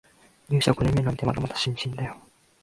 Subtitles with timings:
[0.49, 2.17] 入社五年目なんてまだまだ新人だよ